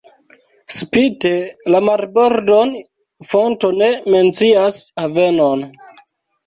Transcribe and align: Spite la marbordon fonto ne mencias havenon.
Spite 0.77 1.33
la 1.75 1.81
marbordon 1.89 2.73
fonto 3.35 3.73
ne 3.83 3.93
mencias 4.17 4.85
havenon. 5.05 5.65